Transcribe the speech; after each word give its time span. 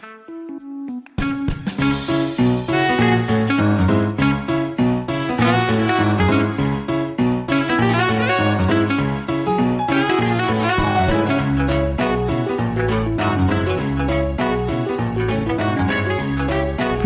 Vous 0.00 0.04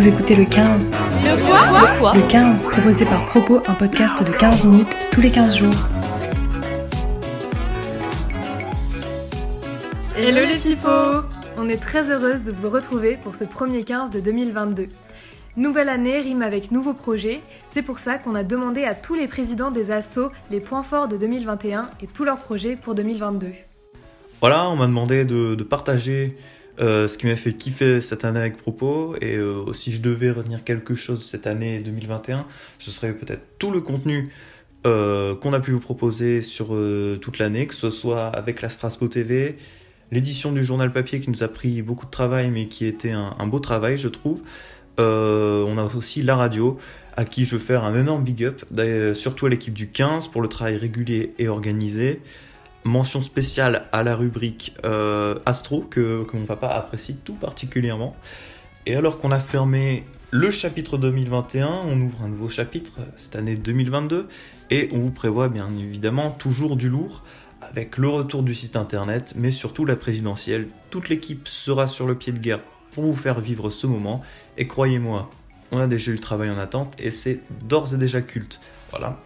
écoutez 0.07 0.37
le 0.37 0.45
15. 0.45 0.93
Le 1.25 1.99
quoi? 1.99 2.13
Le 2.15 2.21
15, 2.29 2.63
proposé 2.65 3.07
par 3.07 3.25
Propos, 3.25 3.63
un 3.67 3.75
podcast 3.75 4.23
de 4.23 4.33
15 4.33 4.65
minutes 4.67 4.95
tous 5.13 5.23
les 5.23 5.31
15 5.31 5.57
jours. 5.57 5.89
Hello 10.15 10.43
les 10.43 10.59
fifos 10.59 11.32
On 11.59 11.69
est 11.69 11.77
très 11.77 12.11
heureuse 12.11 12.43
de 12.43 12.51
vous 12.51 12.71
retrouver 12.71 13.19
pour 13.23 13.35
ce 13.35 13.45
premier 13.45 13.85
15 13.85 14.11
de 14.11 14.21
2022. 14.21 14.89
Nouvelle 15.57 15.91
année 15.91 16.19
rime 16.21 16.41
avec 16.41 16.71
nouveaux 16.71 16.95
projets, 16.95 17.41
c'est 17.71 17.83
pour 17.83 17.99
ça 17.99 18.17
qu'on 18.17 18.35
a 18.35 18.43
demandé 18.43 18.85
à 18.85 18.95
tous 18.95 19.15
les 19.15 19.29
présidents 19.29 19.71
des 19.71 19.91
assos 19.91 20.31
les 20.51 20.61
points 20.61 20.83
forts 20.83 21.09
de 21.09 21.19
2021 21.19 21.91
et 22.01 22.07
tous 22.07 22.25
leurs 22.25 22.39
projets 22.39 22.75
pour 22.75 22.95
2022. 22.95 23.49
Voilà, 24.41 24.67
on 24.71 24.77
m'a 24.77 24.87
demandé 24.87 25.27
de, 25.27 25.55
de 25.55 25.63
partager 25.63 26.37
euh, 26.81 27.07
ce 27.07 27.19
qui 27.19 27.27
m'a 27.27 27.37
fait 27.37 27.53
kiffer 27.53 28.01
cette 28.01 28.25
année 28.25 28.41
avec 28.41 28.57
Propos. 28.57 29.15
Et 29.21 29.37
euh, 29.37 29.75
si 29.75 29.93
je 29.93 30.01
devais 30.01 30.31
retenir 30.31 30.65
quelque 30.65 30.95
chose 30.95 31.23
cette 31.23 31.47
année 31.47 31.81
2021, 31.81 32.47
ce 32.79 32.91
serait 32.91 33.13
peut-être 33.13 33.43
tout 33.59 33.71
le 33.71 33.83
contenu 33.83 34.33
euh, 34.87 35.35
qu'on 35.37 35.53
a 35.53 35.61
pu 35.61 35.73
vous 35.73 35.81
proposer 35.81 36.41
sur 36.41 36.75
toute 37.21 37.39
l'année, 37.39 37.67
que 37.67 37.75
ce 37.75 37.91
soit 37.91 38.29
avec 38.29 38.63
la 38.63 38.71
Strasbo 38.71 39.09
TV, 39.09 39.59
l'édition 40.13 40.53
du 40.53 40.65
journal 40.65 40.93
papier 40.93 41.21
qui 41.21 41.31
nous 41.31 41.43
a 41.43 41.49
pris 41.49 41.83
beaucoup 41.83 42.07
de 42.07 42.11
travail, 42.11 42.53
mais 42.53 42.69
qui 42.69 42.87
était 42.87 43.11
un, 43.11 43.47
beau 43.47 43.59
travail, 43.59 43.99
je 43.99 44.09
trouve. 44.09 44.43
on 44.99 45.79
a 45.79 45.97
aussi 45.97 46.23
la 46.23 46.37
radio, 46.37 46.79
à 47.17 47.25
qui 47.25 47.45
je 47.45 47.57
veux 47.57 47.61
faire 47.61 47.83
un 47.83 47.99
énorme 47.99 48.23
big 48.23 48.45
up, 48.45 48.63
surtout 49.15 49.47
à 49.47 49.49
l'équipe 49.49 49.75
du 49.75 49.89
15 49.89 50.29
pour 50.29 50.43
le 50.43 50.49
travail 50.49 50.77
régulier 50.77 51.35
et 51.39 51.49
organisé. 51.49 52.21
Mention 52.85 53.23
spéciale 53.23 53.85
à 53.93 54.03
la 54.03 54.17
rubrique 54.17 54.75
euh, 54.85 55.39
Astro 55.47 55.83
que, 55.83 56.27
mon 56.33 56.47
papa 56.47 56.67
apprécie 56.67 57.17
tout 57.17 57.35
particulièrement. 57.35 58.17
Et 58.87 58.97
alors 58.97 59.19
qu'on 59.19 59.31
a 59.31 59.39
fermé 59.39 60.05
le 60.33 60.51
chapitre 60.51 60.99
2021, 60.99 61.69
on 61.87 62.01
ouvre 62.01 62.23
un 62.25 62.29
nouveau 62.29 62.49
chapitre 62.49 62.95
cette 63.17 63.37
année 63.37 63.55
2022 63.55 64.27
et 64.71 64.89
on 64.93 64.99
vous 64.99 65.13
prévoit 65.13 65.49
bien 65.49 65.69
évidemment 65.79 66.33
toujours 66.33 66.75
du 66.75 66.89
lourd 66.89 67.23
avec 67.73 67.97
le 67.97 68.09
retour 68.09 68.43
du 68.43 68.55
site 68.55 68.77
internet 68.77 69.33
mais 69.37 69.51
surtout 69.51 69.85
la 69.85 69.97
présidentielle. 69.97 70.69
Toute 70.91 71.09
l'équipe 71.09 71.49
sera 71.49 71.89
sur 71.89 72.07
le 72.07 72.15
pied 72.15 72.33
de 72.33 72.39
guerre 72.39 72.61
pour 72.93 73.05
vous 73.05 73.17
faire 73.17 73.41
vivre 73.41 73.71
ce 73.71 73.87
moment 73.87 74.23
et 74.59 74.67
croyez-moi, 74.67 75.31
on 75.71 75.79
a 75.79 75.87
déjà 75.87 76.11
eu 76.11 76.15
le 76.15 76.21
travail 76.21 76.51
en 76.51 76.59
attente 76.59 76.93
et 76.99 77.11
c'est 77.11 77.41
d'ores 77.67 77.95
et 77.95 77.97
déjà 77.97 78.21
culte. 78.21 78.61
Voilà, 78.91 79.19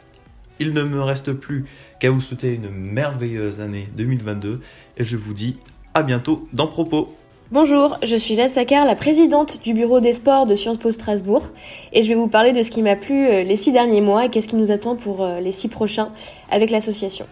il 0.60 0.72
ne 0.72 0.82
me 0.84 1.02
reste 1.02 1.32
plus 1.32 1.64
qu'à 1.98 2.10
vous 2.10 2.20
souhaiter 2.20 2.54
une 2.54 2.70
merveilleuse 2.70 3.60
année 3.60 3.88
2022 3.96 4.60
et 4.96 5.04
je 5.04 5.16
vous 5.16 5.34
dis 5.34 5.56
à 5.94 6.02
bientôt 6.04 6.48
dans 6.52 6.68
Propos. 6.68 7.16
Bonjour, 7.52 7.96
je 8.02 8.16
suis 8.16 8.34
Jess 8.34 8.54
Saccard, 8.54 8.84
la 8.86 8.96
présidente 8.96 9.62
du 9.62 9.72
bureau 9.72 10.00
des 10.00 10.12
sports 10.12 10.46
de 10.46 10.54
Sciences 10.54 10.78
Po 10.78 10.92
Strasbourg 10.92 11.50
et 11.92 12.02
je 12.02 12.08
vais 12.08 12.14
vous 12.14 12.28
parler 12.28 12.52
de 12.52 12.62
ce 12.62 12.70
qui 12.70 12.82
m'a 12.82 12.96
plu 12.96 13.26
euh, 13.28 13.42
les 13.42 13.56
six 13.56 13.72
derniers 13.72 14.00
mois 14.00 14.24
et 14.24 14.30
qu'est-ce 14.30 14.48
qui 14.48 14.56
nous 14.56 14.70
attend 14.70 14.96
pour 14.96 15.22
euh, 15.22 15.40
les 15.40 15.52
six 15.52 15.68
prochains 15.68 16.10
avec 16.50 16.70
l'association. 16.70 17.26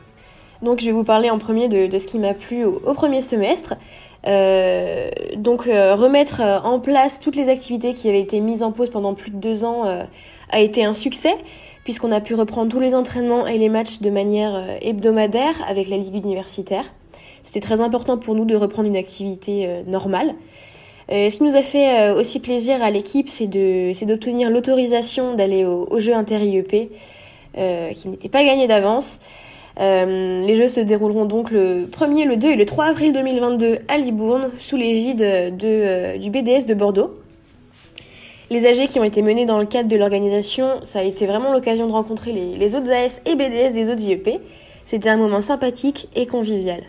Donc 0.64 0.80
je 0.80 0.86
vais 0.86 0.92
vous 0.92 1.04
parler 1.04 1.30
en 1.30 1.38
premier 1.38 1.68
de, 1.68 1.98
ce 1.98 2.06
qui 2.06 2.18
m'a 2.18 2.34
plu 2.34 2.64
au, 2.64 2.94
premier 2.94 3.20
semestre. 3.20 3.74
Euh, 4.26 5.10
donc 5.36 5.64
remettre 5.64 6.40
en 6.40 6.80
place 6.80 7.20
toutes 7.20 7.36
les 7.36 7.50
activités 7.50 7.92
qui 7.92 8.08
avaient 8.08 8.22
été 8.22 8.40
mises 8.40 8.62
en 8.62 8.72
pause 8.72 8.88
pendant 8.90 9.14
plus 9.14 9.30
de 9.30 9.36
deux 9.36 9.64
ans 9.64 9.84
a 10.50 10.60
été 10.60 10.84
un 10.84 10.94
succès 10.94 11.36
puisqu'on 11.84 12.10
a 12.10 12.20
pu 12.20 12.34
reprendre 12.34 12.70
tous 12.70 12.80
les 12.80 12.94
entraînements 12.94 13.46
et 13.46 13.58
les 13.58 13.68
matchs 13.68 14.00
de 14.00 14.10
manière 14.10 14.54
euh, 14.54 14.78
hebdomadaire 14.80 15.54
avec 15.68 15.88
la 15.88 15.98
Ligue 15.98 16.16
universitaire. 16.16 16.84
C'était 17.42 17.60
très 17.60 17.80
important 17.82 18.16
pour 18.16 18.34
nous 18.34 18.46
de 18.46 18.56
reprendre 18.56 18.88
une 18.88 18.96
activité 18.96 19.66
euh, 19.66 19.82
normale. 19.86 20.34
Euh, 21.12 21.28
ce 21.28 21.36
qui 21.36 21.42
nous 21.44 21.54
a 21.54 21.60
fait 21.60 22.10
aussi 22.12 22.40
plaisir 22.40 22.82
à 22.82 22.90
l'équipe, 22.90 23.28
c'est 23.28 23.46
d'obtenir 23.46 24.48
l'autorisation 24.48 25.34
d'aller 25.34 25.66
aux 25.66 25.86
au 25.90 26.00
Jeux 26.00 26.14
inter-IEP, 26.14 26.90
qui 27.54 28.08
n'était 28.08 28.30
pas 28.30 28.42
gagné 28.42 28.66
d'avance. 28.66 29.20
Les 29.78 30.56
Jeux 30.56 30.68
se 30.68 30.80
dérouleront 30.80 31.24
donc 31.24 31.50
le 31.50 31.86
1er, 31.86 32.26
le 32.26 32.36
2 32.36 32.50
et 32.50 32.56
le 32.56 32.66
3 32.66 32.86
avril 32.86 33.12
2022 33.12 33.78
à 33.88 33.98
Libourne, 33.98 34.50
sous 34.58 34.76
l'égide 34.76 35.56
du 35.56 36.30
BDS 36.30 36.66
de 36.66 36.74
Bordeaux. 36.74 37.10
Les 38.50 38.66
AG 38.66 38.86
qui 38.88 39.00
ont 39.00 39.04
été 39.04 39.22
menés 39.22 39.46
dans 39.46 39.58
le 39.58 39.64
cadre 39.64 39.88
de 39.88 39.96
l'organisation, 39.96 40.80
ça 40.84 40.98
a 40.98 41.02
été 41.02 41.26
vraiment 41.26 41.50
l'occasion 41.50 41.86
de 41.86 41.92
rencontrer 41.92 42.30
les, 42.30 42.74
autres 42.76 42.92
AS 42.92 43.22
et 43.24 43.34
BDS 43.36 43.72
des 43.72 43.90
autres 43.90 44.02
IEP. 44.02 44.38
C'était 44.84 45.08
un 45.08 45.16
moment 45.16 45.40
sympathique 45.40 46.08
et 46.14 46.26
convivial. 46.26 46.82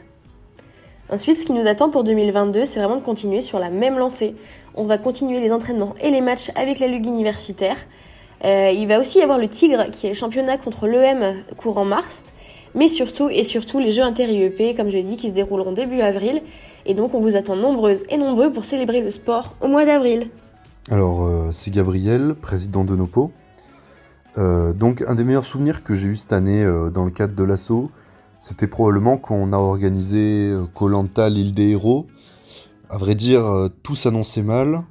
Ensuite, 1.09 1.37
ce 1.37 1.45
qui 1.45 1.53
nous 1.53 1.65
attend 1.65 1.89
pour 1.89 2.03
2022, 2.03 2.65
c'est 2.65 2.79
vraiment 2.79 2.97
de 2.97 3.01
continuer 3.01 3.41
sur 3.41 3.57
la 3.57 3.69
même 3.69 3.97
lancée. 3.97 4.35
On 4.75 4.83
va 4.83 4.97
continuer 4.97 5.39
les 5.39 5.53
entraînements 5.53 5.95
et 6.01 6.09
les 6.09 6.19
matchs 6.19 6.51
avec 6.55 6.79
la 6.79 6.87
Ligue 6.87 7.07
universitaire. 7.07 7.77
Euh, 8.43 8.71
il 8.71 8.85
va 8.87 8.99
aussi 8.99 9.19
y 9.19 9.21
avoir 9.21 9.37
le 9.37 9.47
Tigre, 9.47 9.89
qui 9.91 10.07
est 10.07 10.09
le 10.09 10.15
championnat 10.15 10.57
contre 10.57 10.87
l'EM 10.87 11.37
courant 11.55 11.85
mars, 11.85 12.25
mais 12.75 12.89
surtout 12.89 13.29
et 13.29 13.43
surtout 13.43 13.79
les 13.79 13.91
Jeux 13.91 14.03
inter-IEP, 14.03 14.75
comme 14.75 14.89
je 14.89 14.97
l'ai 14.97 15.03
dit, 15.03 15.17
qui 15.17 15.29
se 15.29 15.33
dérouleront 15.33 15.71
début 15.71 16.01
avril. 16.01 16.41
Et 16.85 16.93
donc, 16.93 17.15
on 17.15 17.21
vous 17.21 17.35
attend 17.35 17.55
nombreuses 17.55 18.03
et 18.09 18.17
nombreux 18.17 18.51
pour 18.51 18.65
célébrer 18.65 19.01
le 19.01 19.09
sport 19.09 19.55
au 19.61 19.67
mois 19.67 19.85
d'avril. 19.85 20.29
Alors, 20.91 21.25
euh, 21.25 21.49
c'est 21.51 21.71
Gabriel, 21.71 22.35
président 22.35 22.83
de 22.83 22.95
Nopo. 22.95 23.31
Euh, 24.37 24.73
donc, 24.73 25.03
un 25.07 25.15
des 25.15 25.23
meilleurs 25.23 25.45
souvenirs 25.45 25.83
que 25.83 25.95
j'ai 25.95 26.09
eu 26.09 26.15
cette 26.15 26.33
année 26.33 26.63
euh, 26.63 26.91
dans 26.91 27.05
le 27.05 27.11
cadre 27.11 27.33
de 27.33 27.43
l'assaut, 27.43 27.89
c'était 28.39 28.67
probablement 28.67 29.17
qu'on 29.17 29.51
a 29.53 29.57
organisé 29.57 30.53
Colanta 30.75 31.29
l'île 31.29 31.55
des 31.55 31.69
héros. 31.69 32.05
À 32.89 32.97
vrai 32.99 33.15
dire, 33.15 33.69
tout 33.81 33.95
s'annonçait 33.95 34.43
mal. 34.43 34.83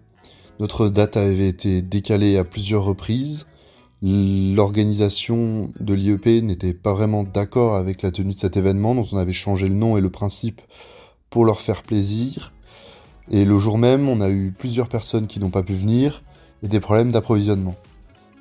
Notre 0.59 0.89
date 0.89 1.17
avait 1.17 1.49
été 1.49 1.81
décalée 1.81 2.39
à 2.39 2.45
plusieurs 2.45 2.83
reprises. 2.83 3.47
L'organisation 4.07 5.73
de 5.81 5.95
l'IEP 5.95 6.27
n'était 6.43 6.75
pas 6.75 6.93
vraiment 6.93 7.25
d'accord 7.25 7.75
avec 7.75 8.03
la 8.03 8.11
tenue 8.11 8.35
de 8.35 8.39
cet 8.39 8.59
événement, 8.59 8.95
donc 8.95 9.07
on 9.13 9.17
avait 9.17 9.33
changé 9.33 9.67
le 9.67 9.75
nom 9.75 9.97
et 9.97 10.03
le 10.03 10.11
principe 10.11 10.61
pour 11.31 11.47
leur 11.47 11.63
faire 11.63 11.83
plaisir. 11.83 12.53
Et 13.31 13.47
le 13.47 13.57
jour 13.57 13.79
même, 13.79 14.07
on 14.11 14.21
a 14.21 14.29
eu 14.29 14.53
plusieurs 14.53 14.91
personnes 14.91 15.27
qui 15.27 15.41
n'ont 15.41 15.49
pas 15.49 15.63
pu 15.63 15.73
venir 15.73 16.23
et 16.63 16.69
des 16.69 16.81
problèmes 16.81 17.13
d'approvisionnement. 17.13 17.77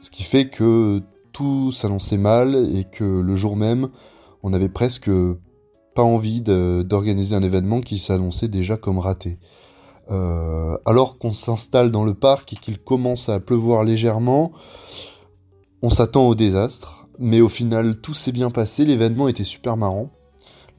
Ce 0.01 0.09
qui 0.09 0.23
fait 0.23 0.49
que 0.49 1.01
tout 1.31 1.71
s'annonçait 1.71 2.17
mal 2.17 2.57
et 2.75 2.83
que 2.83 3.21
le 3.21 3.35
jour 3.37 3.55
même, 3.55 3.87
on 4.43 4.51
avait 4.51 4.67
presque 4.67 5.09
pas 5.95 6.03
envie 6.03 6.41
d'organiser 6.41 7.35
un 7.35 7.43
événement 7.43 7.79
qui 7.79 7.99
s'annonçait 7.99 8.49
déjà 8.49 8.75
comme 8.75 8.99
raté. 8.99 9.39
Euh, 10.11 10.77
alors 10.85 11.17
qu'on 11.17 11.31
s'installe 11.31 11.89
dans 11.89 12.03
le 12.03 12.13
parc 12.13 12.51
et 12.51 12.57
qu'il 12.57 12.79
commence 12.79 13.29
à 13.29 13.39
pleuvoir 13.39 13.85
légèrement, 13.85 14.51
on 15.83 15.89
s'attend 15.89 16.27
au 16.27 16.33
désastre. 16.33 17.05
Mais 17.19 17.41
au 17.41 17.49
final, 17.49 17.97
tout 17.97 18.15
s'est 18.15 18.31
bien 18.31 18.49
passé, 18.49 18.85
l'événement 18.85 19.27
était 19.27 19.43
super 19.43 19.77
marrant. 19.77 20.09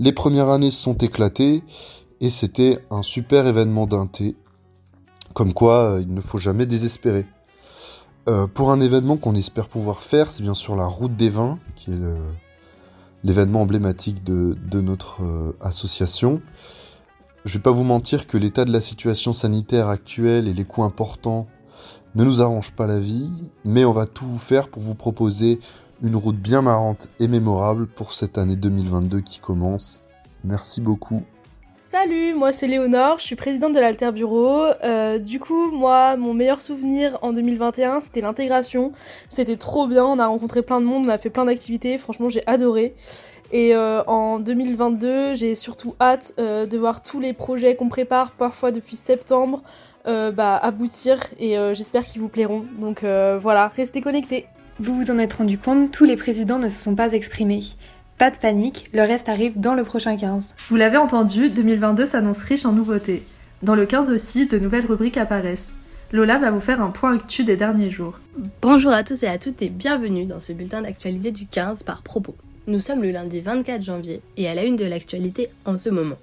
Les 0.01 0.13
premières 0.13 0.49
années 0.49 0.73
se 0.73 0.83
sont 0.83 0.97
éclatées 0.97 1.63
et 2.21 2.31
c'était 2.31 2.81
un 2.91 3.03
super 3.03 3.47
événement 3.47 3.87
d'un. 3.87 4.09
Comme 5.33 5.53
quoi, 5.53 5.85
euh, 5.85 6.01
il 6.01 6.13
ne 6.13 6.21
faut 6.21 6.39
jamais 6.39 6.67
désespérer. 6.67 7.27
Euh, 8.29 8.47
pour 8.49 8.73
un 8.73 8.81
événement 8.81 9.17
qu'on 9.17 9.35
espère 9.35 9.69
pouvoir 9.69 10.03
faire, 10.03 10.33
c'est 10.33 10.43
bien 10.43 10.55
sûr 10.55 10.75
la 10.75 10.87
route 10.87 11.15
des 11.15 11.29
vins, 11.29 11.59
qui 11.77 11.93
est 11.93 11.99
l'événement 13.23 13.63
emblématique 13.63 14.25
de, 14.25 14.57
notre 14.81 15.23
euh, 15.23 15.57
association. 15.61 16.41
Je 17.45 17.55
vais 17.55 17.63
pas 17.63 17.71
vous 17.71 17.85
mentir 17.85 18.27
que 18.27 18.39
l'état 18.39 18.65
de 18.65 18.73
la 18.73 18.81
situation 18.81 19.33
sanitaire 19.33 19.89
actuelle 19.89 20.49
et 20.49 20.55
les 20.55 20.65
coûts 20.65 20.83
importants 20.83 21.47
ne 22.15 22.25
nous 22.25 22.43
arrangent 22.43 22.73
pas 22.73 22.87
la 22.87 22.99
vie, 22.99 23.31
mais 23.65 23.85
on 23.85 23.93
va 23.93 24.07
tout 24.07 24.39
faire 24.39 24.69
pour 24.69 24.83
vous 24.83 24.95
proposer 24.95 25.59
une 26.03 26.17
route 26.17 26.37
bien 26.37 26.63
marrante 26.63 27.09
et 27.19 27.29
mémorable 27.29 27.87
pour 27.87 28.13
cette 28.13 28.39
année 28.39 28.57
2022 28.57 29.21
qui 29.21 29.41
commence. 29.41 30.01
Merci 30.45 30.81
beaucoup. 30.81 31.23
Salut, 31.83 32.35
moi 32.35 32.51
c'est 32.51 32.67
Léonore, 32.67 33.19
je 33.19 33.25
suis 33.25 33.37
présidente 33.37 33.75
de 33.75 33.81
l'Alter 33.81 34.11
Bureau. 34.13 34.65
Euh, 34.85 35.19
du 35.19 35.39
coup, 35.39 35.71
moi, 35.71 36.17
mon 36.17 36.33
meilleur 36.33 36.63
souvenir 36.63 37.19
en 37.21 37.35
2021, 37.35 38.01
c'était 38.01 38.23
l'intégration. 38.23 38.91
C'était 39.29 39.57
trop 39.57 39.87
bien, 39.87 40.05
on 40.05 40.19
a 40.19 40.27
rencontré 40.27 40.63
plein 40.63 40.81
de 40.81 40.87
monde, 40.87 41.05
on 41.07 41.11
a 41.11 41.19
fait 41.19 41.29
plein 41.29 41.45
d'activités, 41.45 41.99
franchement 41.99 42.31
j'ai 42.31 42.43
adoré. 42.47 42.95
Et 43.53 43.75
euh, 43.77 44.03
en 44.05 44.39
2022, 44.41 45.35
j'ai 45.35 45.55
surtout 45.55 45.95
hâte 46.01 46.33
euh, 46.39 46.67
de 46.67 46.79
voir 46.79 47.03
tous 47.03 47.21
les 47.21 47.35
projets 47.35 47.77
qu'on 47.77 47.89
prépare 47.91 48.33
parfois 48.33 48.71
depuis 48.71 48.97
septembre 48.97 49.63
bah, 50.05 50.57
aboutir 50.57 51.19
et 51.39 51.57
j'espère 51.75 52.05
qu'ils 52.05 52.21
vous 52.21 52.29
plairont. 52.29 52.65
Donc 52.79 53.03
voilà, 53.03 53.69
restez 53.69 54.01
connectés. 54.01 54.47
Vous 54.81 54.97
vous 54.97 55.11
en 55.11 55.19
êtes 55.19 55.35
rendu 55.35 55.57
compte, 55.57 55.93
tous 55.93 56.05
les 56.05 56.17
présidents 56.17 56.59
ne 56.59 56.69
se 56.69 56.81
sont 56.81 56.97
pas 56.97 57.13
exprimés. 57.13 57.63
Pas 58.19 58.31
de 58.31 58.37
panique, 58.37 58.91
le 58.93 59.03
reste 59.03 59.29
arrive 59.29 59.59
dans 59.59 59.75
le 59.75 59.83
prochain 59.83 60.17
15. 60.17 60.55
Vous 60.69 60.77
l'avez 60.77 60.97
entendu, 60.97 61.49
2022 61.49 62.07
s'annonce 62.07 62.39
riche 62.39 62.65
en 62.65 62.73
nouveautés. 62.73 63.25
Dans 63.63 63.75
le 63.75 63.87
15 63.87 64.11
aussi, 64.11 64.47
de 64.47 64.59
nouvelles 64.59 64.87
rubriques 64.87 65.17
apparaissent. 65.17 65.75
Lola 66.13 66.39
va 66.39 66.51
vous 66.51 66.61
faire 66.61 66.81
un 66.81 66.91
point 66.91 67.15
actu 67.15 67.43
des 67.43 67.57
derniers 67.57 67.91
jours. 67.91 68.21
Bonjour 68.63 68.93
à 68.93 69.03
tous 69.03 69.23
et 69.25 69.27
à 69.27 69.39
toutes 69.39 69.63
et 69.63 69.69
bienvenue 69.69 70.27
dans 70.27 70.39
ce 70.39 70.53
bulletin 70.53 70.83
d'actualité 70.83 71.33
du 71.33 71.47
15 71.47 71.83
par 71.83 72.03
propos. 72.03 72.37
Nous 72.67 72.79
sommes 72.79 73.03
le 73.03 73.11
lundi 73.11 73.41
24 73.41 73.83
janvier 73.83 74.23
et 74.37 74.49
à 74.49 74.55
la 74.55 74.65
une 74.65 74.77
de 74.77 74.85
l'actualité 74.85 75.51
en 75.65 75.77
ce 75.77 75.89
moment. 75.89 76.17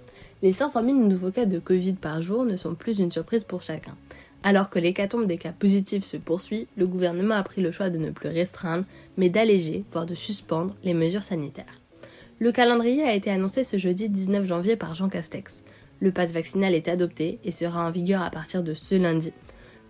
Les 0.43 0.51
500 0.51 0.83
000 0.83 0.97
nouveaux 0.97 1.29
cas 1.29 1.45
de 1.45 1.59
Covid 1.59 1.93
par 1.93 2.23
jour 2.23 2.45
ne 2.45 2.57
sont 2.57 2.73
plus 2.73 2.97
une 2.97 3.11
surprise 3.11 3.43
pour 3.43 3.61
chacun. 3.61 3.95
Alors 4.41 4.71
que 4.71 4.79
l'hécatombe 4.79 5.27
des 5.27 5.37
cas 5.37 5.51
positifs 5.51 6.03
se 6.03 6.17
poursuit, 6.17 6.67
le 6.77 6.87
gouvernement 6.87 7.35
a 7.35 7.43
pris 7.43 7.61
le 7.61 7.69
choix 7.69 7.91
de 7.91 7.99
ne 7.99 8.09
plus 8.09 8.29
restreindre, 8.29 8.85
mais 9.17 9.29
d'alléger, 9.29 9.83
voire 9.91 10.07
de 10.07 10.15
suspendre 10.15 10.75
les 10.83 10.95
mesures 10.95 11.21
sanitaires. 11.21 11.79
Le 12.39 12.51
calendrier 12.51 13.03
a 13.03 13.13
été 13.13 13.29
annoncé 13.29 13.63
ce 13.63 13.77
jeudi 13.77 14.09
19 14.09 14.45
janvier 14.45 14.75
par 14.75 14.95
Jean 14.95 15.09
Castex. 15.09 15.61
Le 15.99 16.11
pass 16.11 16.31
vaccinal 16.31 16.73
est 16.73 16.87
adopté 16.87 17.37
et 17.43 17.51
sera 17.51 17.85
en 17.85 17.91
vigueur 17.91 18.23
à 18.23 18.31
partir 18.31 18.63
de 18.63 18.73
ce 18.73 18.95
lundi. 18.95 19.33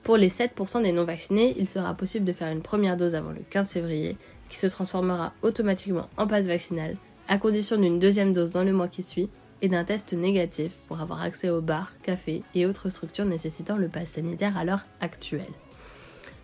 Pour 0.03 0.17
les 0.17 0.27
7% 0.27 0.83
des 0.83 0.91
non-vaccinés, 0.91 1.55
il 1.57 1.69
sera 1.69 1.93
possible 1.93 2.25
de 2.25 2.33
faire 2.33 2.51
une 2.51 2.61
première 2.61 2.97
dose 2.97 3.15
avant 3.15 3.31
le 3.31 3.41
15 3.49 3.71
février, 3.71 4.17
qui 4.49 4.57
se 4.57 4.67
transformera 4.67 5.31
automatiquement 5.43 6.09
en 6.17 6.27
passe 6.27 6.47
vaccinal, 6.47 6.97
à 7.29 7.37
condition 7.37 7.77
d'une 7.77 7.99
deuxième 7.99 8.33
dose 8.33 8.51
dans 8.51 8.65
le 8.65 8.73
mois 8.73 8.89
qui 8.89 9.01
suit 9.01 9.29
et 9.61 9.67
d'un 9.67 9.83
test 9.83 10.13
négatif 10.13 10.79
pour 10.87 11.01
avoir 11.01 11.21
accès 11.21 11.49
aux 11.49 11.61
bars, 11.61 11.93
cafés 12.01 12.43
et 12.55 12.65
autres 12.65 12.89
structures 12.89 13.25
nécessitant 13.25 13.77
le 13.77 13.89
pass 13.89 14.09
sanitaire 14.09 14.57
à 14.57 14.63
l'heure 14.63 14.85
actuelle. 14.99 15.53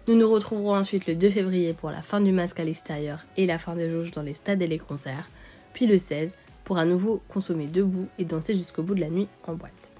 Nous 0.07 0.15
nous 0.15 0.29
retrouverons 0.29 0.75
ensuite 0.75 1.05
le 1.07 1.15
2 1.15 1.29
février 1.29 1.73
pour 1.73 1.91
la 1.91 2.01
fin 2.01 2.21
du 2.21 2.31
masque 2.31 2.59
à 2.59 2.63
l'extérieur 2.63 3.25
et 3.35 3.45
la 3.45 3.57
fin 3.57 3.75
des 3.75 3.89
jauges 3.89 4.11
dans 4.11 4.21
les 4.21 4.33
stades 4.33 4.61
et 4.61 4.67
les 4.67 4.79
concerts, 4.79 5.29
puis 5.73 5.87
le 5.87 5.97
16 5.97 6.35
pour 6.63 6.77
à 6.77 6.85
nouveau 6.85 7.21
consommer 7.27 7.67
debout 7.67 8.07
et 8.17 8.25
danser 8.25 8.53
jusqu'au 8.53 8.83
bout 8.83 8.95
de 8.95 9.01
la 9.01 9.09
nuit 9.09 9.27
en 9.45 9.53
boîte. 9.53 9.91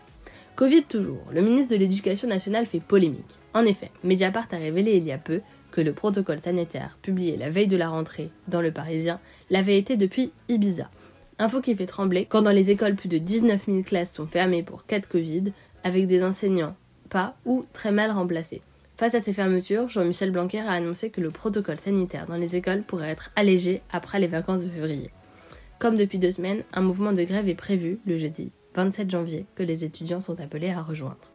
Covid 0.55 0.83
toujours, 0.83 1.23
le 1.31 1.41
ministre 1.41 1.73
de 1.73 1.79
l'Éducation 1.79 2.27
nationale 2.27 2.65
fait 2.65 2.79
polémique. 2.79 3.37
En 3.53 3.63
effet, 3.63 3.91
Mediapart 4.03 4.47
a 4.51 4.57
révélé 4.57 4.97
il 4.97 5.03
y 5.03 5.11
a 5.11 5.17
peu 5.17 5.41
que 5.71 5.81
le 5.81 5.93
protocole 5.93 6.39
sanitaire 6.39 6.97
publié 7.01 7.37
la 7.37 7.49
veille 7.49 7.67
de 7.67 7.77
la 7.77 7.89
rentrée 7.89 8.31
dans 8.47 8.61
le 8.61 8.71
Parisien 8.71 9.19
l'avait 9.49 9.77
été 9.77 9.97
depuis 9.97 10.31
Ibiza. 10.49 10.89
Info 11.39 11.61
qui 11.61 11.75
fait 11.75 11.85
trembler 11.85 12.25
quand 12.25 12.41
dans 12.41 12.51
les 12.51 12.71
écoles 12.71 12.95
plus 12.95 13.09
de 13.09 13.19
19 13.19 13.65
000 13.67 13.81
classes 13.83 14.13
sont 14.13 14.25
fermées 14.25 14.63
pour 14.63 14.85
cas 14.85 14.99
de 14.99 15.05
Covid, 15.05 15.53
avec 15.83 16.07
des 16.07 16.23
enseignants 16.23 16.75
pas 17.09 17.35
ou 17.45 17.65
très 17.73 17.91
mal 17.91 18.11
remplacés. 18.11 18.61
Face 18.97 19.13
à 19.13 19.21
ces 19.21 19.33
fermetures, 19.33 19.87
Jean-Michel 19.87 20.31
Blanquer 20.31 20.61
a 20.61 20.71
annoncé 20.71 21.11
que 21.11 21.21
le 21.21 21.29
protocole 21.29 21.79
sanitaire 21.79 22.25
dans 22.25 22.35
les 22.35 22.55
écoles 22.55 22.81
pourrait 22.81 23.11
être 23.11 23.31
allégé 23.35 23.81
après 23.91 24.19
les 24.19 24.27
vacances 24.27 24.63
de 24.63 24.69
février. 24.69 25.11
Comme 25.79 25.95
depuis 25.95 26.17
deux 26.17 26.31
semaines, 26.31 26.63
un 26.73 26.81
mouvement 26.81 27.13
de 27.13 27.23
grève 27.23 27.47
est 27.47 27.55
prévu 27.55 27.99
le 28.05 28.17
jeudi 28.17 28.51
27 28.73 29.09
janvier 29.09 29.45
que 29.55 29.63
les 29.63 29.85
étudiants 29.85 30.21
sont 30.21 30.39
appelés 30.39 30.71
à 30.71 30.81
rejoindre. 30.81 31.31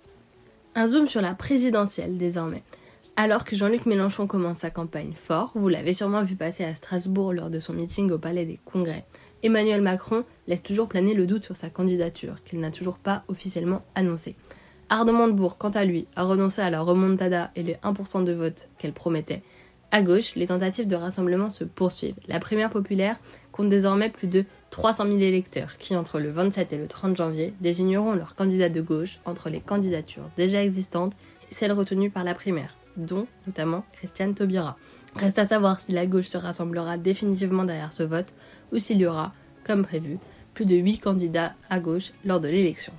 Un 0.75 0.89
zoom 0.89 1.07
sur 1.07 1.21
la 1.21 1.35
présidentielle 1.35 2.17
désormais. 2.17 2.63
Alors 3.15 3.45
que 3.45 3.57
Jean-Luc 3.57 3.87
Mélenchon 3.87 4.27
commence 4.27 4.59
sa 4.59 4.71
campagne 4.71 5.13
fort, 5.15 5.53
vous 5.55 5.69
l'avez 5.69 5.93
sûrement 5.93 6.23
vu 6.23 6.35
passer 6.35 6.65
à 6.65 6.75
Strasbourg 6.75 7.33
lors 7.33 7.51
de 7.51 7.59
son 7.59 7.75
meeting 7.75 8.11
au 8.11 8.19
Palais 8.19 8.47
des 8.47 8.59
Congrès, 8.65 9.05
Emmanuel 9.43 9.83
Macron 9.83 10.25
laisse 10.47 10.63
toujours 10.63 10.89
planer 10.89 11.15
le 11.15 11.27
doute 11.27 11.45
sur 11.45 11.57
sa 11.57 11.69
candidature, 11.69 12.43
qu'il 12.45 12.61
n'a 12.61 12.71
toujours 12.71 12.99
pas 12.99 13.25
officiellement 13.29 13.83
annoncée. 13.95 14.37
Arnaud 14.89 15.13
Montebourg, 15.13 15.59
quant 15.59 15.71
à 15.71 15.85
lui, 15.85 16.07
a 16.17 16.25
renoncé 16.25 16.61
à 16.61 16.71
la 16.71 16.81
remontada 16.81 17.51
et 17.57 17.63
les 17.63 17.75
1% 17.75 18.25
de 18.25 18.33
vote 18.33 18.69
qu'elle 18.79 18.93
promettait. 18.93 19.43
À 19.91 20.03
gauche, 20.03 20.37
les 20.37 20.47
tentatives 20.47 20.87
de 20.87 20.97
rassemblement 20.97 21.51
se 21.51 21.65
poursuivent. 21.65 22.15
La 22.27 22.41
primaire 22.41 22.71
populaire 22.71 23.19
compte 23.53 23.69
désormais 23.69 24.11
plus 24.11 24.29
de 24.29 24.45
300 24.71 25.07
000 25.07 25.19
électeurs 25.19 25.77
qui, 25.77 25.97
entre 25.97 26.19
le 26.19 26.31
27 26.31 26.73
et 26.73 26.79
le 26.79 26.87
30 26.87 27.17
janvier, 27.17 27.53
désigneront 27.61 28.15
leurs 28.15 28.35
candidats 28.35 28.71
de 28.71 28.81
gauche 28.81 29.19
entre 29.25 29.51
les 29.51 29.61
candidatures 29.61 30.31
déjà 30.37 30.63
existantes 30.65 31.13
et 31.51 31.55
celles 31.55 31.73
retenues 31.73 32.11
par 32.11 32.25
la 32.25 32.35
primaire, 32.35 32.75
dont 32.97 33.27
notamment 33.47 33.85
Christiane 33.93 34.35
Taubira. 34.35 34.77
Reste 35.17 35.39
à 35.39 35.47
savoir 35.47 35.79
si 35.81 35.93
la 35.93 36.07
gauche 36.07 36.27
se 36.27 36.39
rassemblera 36.39 36.97
définitivement 36.99 37.65
derrière 37.65 37.93
ce 37.93 38.03
vote 38.03 38.33
ou 38.73 38.79
s'il 38.79 38.99
y 38.99 39.07
aura, 39.07 39.33
comme 39.65 39.85
prévu, 39.85 40.19
plus 40.55 40.67
de 40.67 40.77
8 40.77 40.99
candidats 40.99 41.55
à 41.71 41.81
gauche 41.81 42.13
lors 42.25 42.41
de 42.41 42.49
l'élection. 42.49 42.93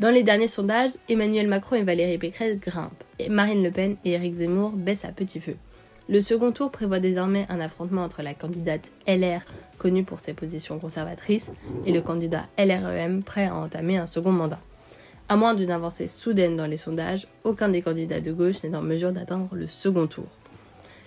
Dans 0.00 0.10
les 0.10 0.22
derniers 0.22 0.46
sondages, 0.46 0.92
Emmanuel 1.08 1.46
Macron 1.46 1.76
et 1.76 1.82
Valérie 1.82 2.18
Pécresse 2.18 2.58
grimpent, 2.58 3.04
et 3.18 3.28
Marine 3.28 3.62
Le 3.62 3.70
Pen 3.70 3.96
et 4.04 4.12
Éric 4.12 4.36
Zemmour 4.36 4.70
baissent 4.70 5.04
à 5.04 5.12
petit 5.12 5.40
feu. 5.40 5.56
Le 6.08 6.20
second 6.20 6.52
tour 6.52 6.70
prévoit 6.70 7.00
désormais 7.00 7.46
un 7.50 7.60
affrontement 7.60 8.02
entre 8.02 8.22
la 8.22 8.34
candidate 8.34 8.92
LR, 9.06 9.42
connue 9.78 10.02
pour 10.02 10.18
ses 10.18 10.32
positions 10.32 10.78
conservatrices, 10.78 11.52
et 11.84 11.92
le 11.92 12.00
candidat 12.00 12.46
LREM, 12.58 13.22
prêt 13.22 13.46
à 13.46 13.54
entamer 13.54 13.98
un 13.98 14.06
second 14.06 14.32
mandat. 14.32 14.60
À 15.28 15.36
moins 15.36 15.54
d'une 15.54 15.70
avancée 15.70 16.08
soudaine 16.08 16.56
dans 16.56 16.66
les 16.66 16.76
sondages, 16.76 17.28
aucun 17.44 17.68
des 17.68 17.82
candidats 17.82 18.20
de 18.20 18.32
gauche 18.32 18.64
n'est 18.64 18.74
en 18.74 18.82
mesure 18.82 19.12
d'atteindre 19.12 19.50
le 19.52 19.68
second 19.68 20.06
tour. 20.06 20.26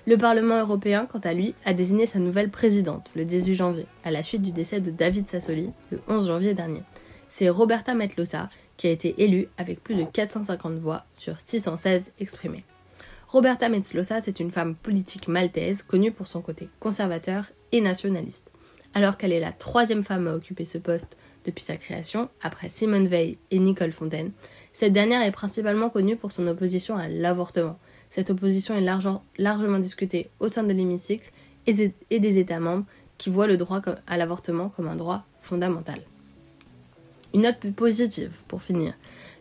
Le 0.06 0.18
Parlement 0.18 0.60
européen, 0.60 1.08
quant 1.10 1.20
à 1.20 1.34
lui, 1.34 1.56
a 1.64 1.74
désigné 1.74 2.06
sa 2.06 2.20
nouvelle 2.20 2.50
présidente 2.50 3.10
le 3.16 3.24
18 3.24 3.56
janvier, 3.56 3.86
à 4.04 4.12
la 4.12 4.22
suite 4.22 4.42
du 4.42 4.52
décès 4.52 4.82
de 4.82 4.92
David 4.92 5.30
Sassoli 5.30 5.70
le 5.92 6.02
11 6.10 6.28
janvier 6.28 6.54
dernier. 6.54 6.84
C'est 7.30 7.48
Roberta 7.48 7.94
Metlosa 7.94 8.50
qui 8.76 8.88
a 8.88 8.92
été 8.92 9.16
élue 9.24 9.48
avec 9.58 9.82
plus 9.82 9.96
de 9.96 10.04
450 10.04 10.74
voix 10.74 11.06
sur 11.18 11.40
616 11.40 12.12
exprimées. 12.20 12.66
Roberta 13.30 13.70
Metlosa, 13.70 14.20
c'est 14.20 14.42
une 14.42 14.52
femme 14.52 14.76
politique 14.76 15.30
maltaise 15.30 15.84
connue 15.84 16.12
pour 16.12 16.28
son 16.28 16.42
côté 16.42 16.68
conservateur 16.82 17.46
et 17.72 17.80
nationaliste. 17.80 18.52
Alors 18.94 19.18
qu'elle 19.18 19.32
est 19.32 19.40
la 19.40 19.54
troisième 19.54 20.04
femme 20.04 20.28
à 20.28 20.36
occuper 20.36 20.66
ce 20.66 20.78
poste 20.80 21.16
depuis 21.46 21.64
sa 21.64 21.78
création, 21.78 22.30
après 22.42 22.68
Simone 22.68 23.08
Veil 23.08 23.38
et 23.52 23.60
Nicole 23.60 23.94
Fontaine, 23.94 24.34
cette 24.74 24.94
dernière 24.94 25.22
est 25.22 25.32
principalement 25.32 25.90
connue 25.90 26.18
pour 26.18 26.34
son 26.34 26.46
opposition 26.48 26.98
à 26.98 27.08
l'avortement, 27.08 27.80
cette 28.14 28.30
opposition 28.30 28.76
est 28.76 29.20
largement 29.40 29.80
discutée 29.80 30.30
au 30.40 30.48
sein 30.48 30.62
de 30.62 30.72
l'hémicycle 30.72 31.32
et, 31.66 32.20
des 32.20 32.38
États 32.38 32.60
membres 32.60 32.86
qui 33.18 33.32
voient 33.32 33.48
le 33.48 33.58
droit 33.58 33.82
à 34.06 34.18
l'avortement 34.18 34.70
comme 34.70 34.88
un 34.88 34.96
droit 34.96 35.24
fondamental. 35.40 36.00
Une 37.34 37.42
note 37.42 37.58
plus 37.58 37.72
positive, 37.72 38.30
pour 38.48 38.62
finir. 38.62 38.94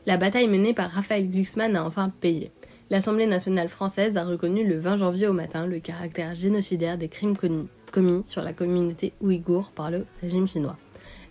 La 0.07 0.17
bataille 0.17 0.49
menée 0.49 0.73
par 0.73 0.91
Raphaël 0.91 1.29
Glucksmann 1.29 1.77
a 1.77 1.85
enfin 1.85 2.11
payé. 2.23 2.51
L'Assemblée 2.89 3.27
nationale 3.27 3.69
française 3.69 4.17
a 4.17 4.25
reconnu 4.25 4.67
le 4.67 4.79
20 4.79 4.97
janvier 4.97 5.27
au 5.27 5.35
matin 5.35 5.67
le 5.67 5.79
caractère 5.79 6.35
génocidaire 6.35 6.97
des 6.97 7.09
crimes 7.09 7.37
commis 7.37 8.25
sur 8.25 8.43
la 8.43 8.55
communauté 8.55 9.13
ouïghour 9.21 9.71
par 9.73 9.91
le 9.91 10.07
régime 10.23 10.49
chinois. 10.49 10.79